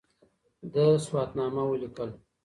[0.73, 2.09] ده سواتنامه وليکل